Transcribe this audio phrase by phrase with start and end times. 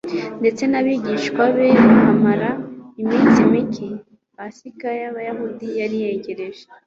[0.39, 2.49] ndetse n'abigishwa be, bahamara
[3.01, 3.87] iminsi mike.
[4.35, 6.63] Pasika y'Abayuda yari yegereje,